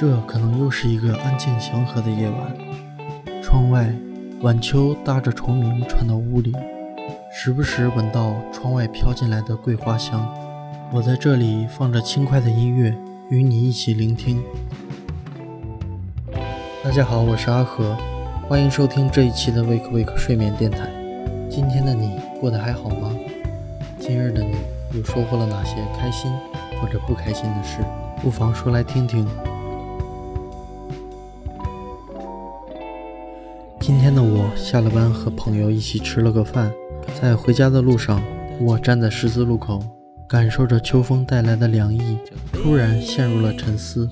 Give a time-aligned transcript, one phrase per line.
[0.00, 2.56] 这可能又是一个安静祥和的夜晚。
[3.42, 3.94] 窗外，
[4.40, 6.54] 晚秋搭着虫鸣传到屋里，
[7.30, 10.26] 时不时闻到窗外飘进来的桂花香。
[10.90, 12.96] 我在这里放着轻快的音乐，
[13.28, 14.42] 与你一起聆听。
[16.82, 17.94] 大家好，我是阿和，
[18.48, 20.88] 欢迎收听这一期的 Wake Wake 睡眠电台。
[21.50, 23.14] 今天的你过得还好吗？
[23.98, 24.56] 今日的你
[24.94, 26.32] 又收获了哪些开心
[26.80, 27.84] 或者不开心的事？
[28.22, 29.28] 不妨说来听听。
[33.90, 36.70] 今天的我下了班，和朋友一起吃了个饭，
[37.20, 38.22] 在回家的路上，
[38.60, 39.82] 我站在十字路口。
[40.28, 42.16] 感受着秋风带来的凉意，
[42.52, 44.08] 突然陷入了沉思。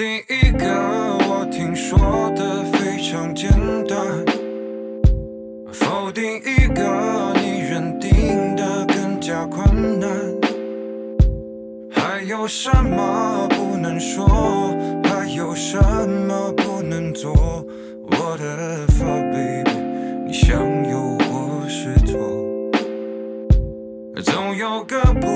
[0.00, 0.66] 定一个
[1.28, 1.98] 我听说
[2.34, 3.50] 的非常简
[3.86, 3.98] 单，
[5.74, 10.08] 否定一个你认定的更加困难。
[11.90, 14.74] 还有什么不能说？
[15.04, 17.34] 还有什么不能做？
[18.06, 19.70] 我的发 baby，
[20.24, 22.18] 你想有或是错？
[24.24, 25.26] 总有个不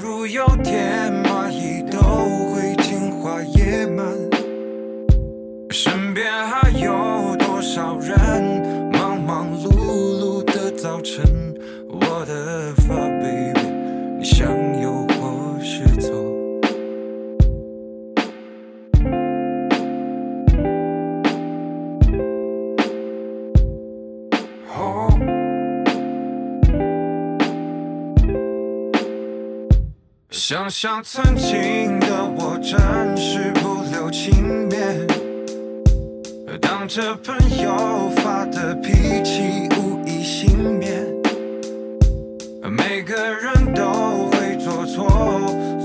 [0.00, 1.98] 假如有天蚂蚁都
[2.54, 4.06] 会进化野蛮，
[5.70, 8.16] 身边还有多少人
[30.30, 35.06] 想想曾经的我，真是不留情面。
[36.60, 41.02] 当着朋友发的脾气无一幸免。
[42.62, 45.08] 每个人都会做错，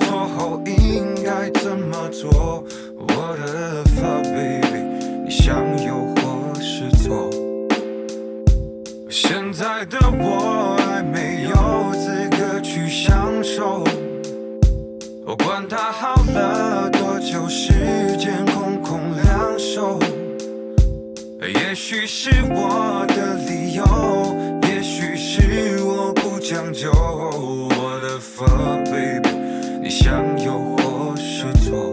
[0.02, 2.66] 错后应该怎么做？
[2.98, 4.84] 我的发 baby，
[5.24, 5.56] 你想
[5.86, 7.30] 有或是错？
[9.10, 10.33] 现在的我
[26.54, 28.46] 将就我的发
[28.86, 29.28] baby，
[29.82, 31.92] 你想有或是错？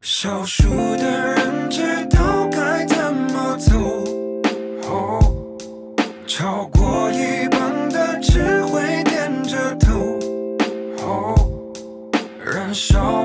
[0.00, 3.78] 少数的人知道该怎么走，
[4.88, 5.20] 哦
[6.26, 10.18] 超过一半的只会点着头。
[11.06, 11.36] 哦
[12.44, 13.19] 燃烧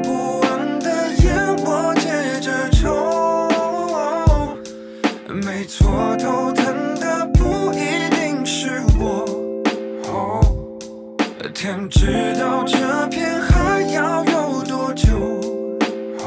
[11.55, 15.07] 天知道这片海要有多久。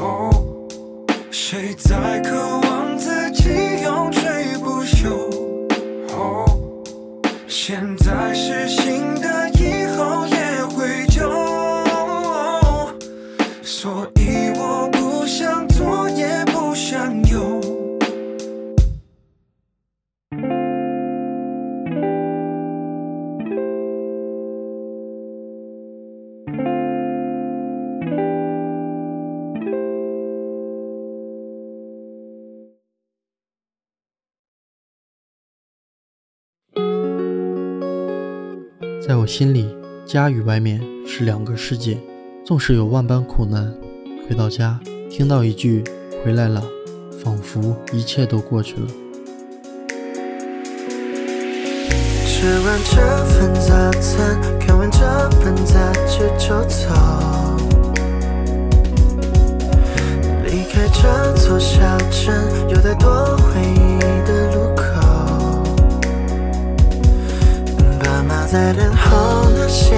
[0.01, 0.67] 哦
[1.29, 2.48] 谁在渴
[39.09, 39.65] 在我心里，
[40.05, 41.97] 家与外面是两个世界。
[42.45, 43.73] 纵使有万般苦难，
[44.29, 44.79] 回到家，
[45.09, 45.83] 听到一句
[46.23, 46.63] “回来了”，
[47.23, 48.87] 仿佛一切都过去了。
[52.27, 54.99] 吃完这份早餐，看完这
[55.43, 56.93] 本杂志就走，
[60.45, 63.88] 离开这座小镇，有太多回忆
[68.51, 69.93] 在等候那些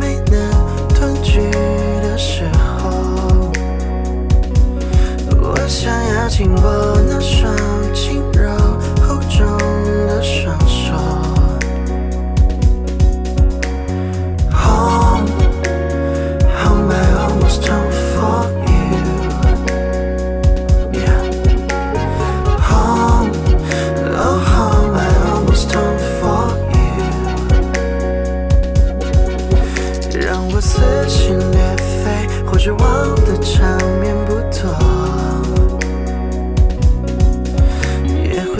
[0.00, 0.50] 没能
[0.88, 1.48] 团聚
[2.02, 3.52] 的时候，
[5.40, 6.93] 我想要紧握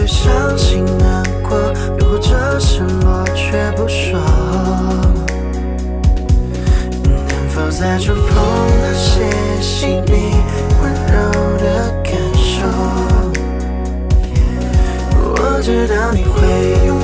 [0.04, 1.56] 会伤心难过，
[1.98, 4.20] 又或者失落却不说。
[7.04, 8.22] 能否再触碰
[8.82, 9.22] 那些
[9.62, 10.34] 细腻
[10.82, 12.68] 温柔的感受？
[15.22, 17.00] 我知道你会拥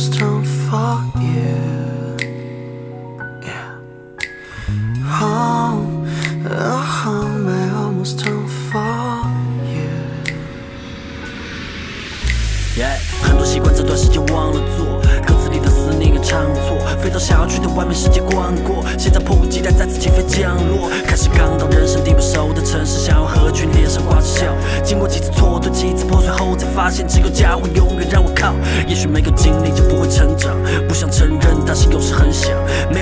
[0.00, 2.16] I almost don't for you.
[3.42, 3.76] Yeah.
[5.04, 6.08] Home,
[6.48, 8.80] oh home, I almost don't for
[9.68, 9.90] you.
[13.20, 24.46] 很多习惯这段时间忘了做，歌词里的思念也唱错，飞到想要去的外面世界逛过，现在迫不及待再次起飞降落，开始刚到人生地不熟的城市，想要合群，脸上挂着笑，
[24.82, 28.54] 经过几次错对，几次破碎后，才发现只有家会永远让我靠。
[28.88, 29.69] 也许没有经历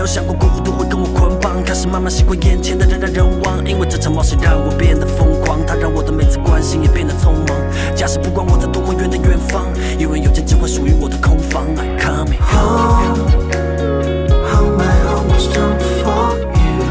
[0.09, 7.49] 想过孤独会跟我捆绑，开始慢慢习惯眼前的人来人往，因为这场冒险让我变得疯狂，它让我的每次关心也变得匆忙。
[7.95, 9.67] 假使不管我在多么远的远方，
[9.99, 11.63] 永远有间只会属于我的空房。
[11.77, 13.29] I come in Home,
[14.49, 16.89] home, I almost done for you.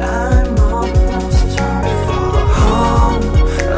[0.00, 3.20] I'm almost done for home.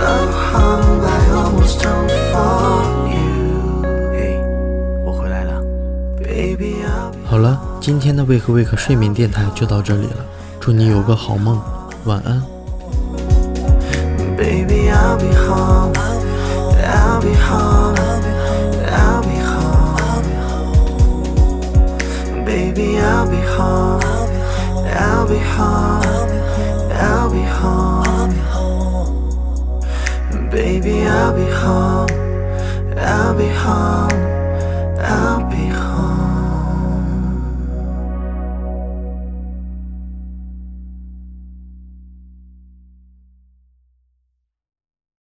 [0.06, 3.82] Oh, home, I almost done for you.
[4.14, 4.38] Hey,
[5.04, 5.60] 我回来了
[6.22, 10.16] ，Baby, I'll be 好了，今天的 WAKE WAKE 睡眠电台就到这里了，
[10.60, 11.58] 祝你有个好梦，
[12.04, 12.42] 晚安。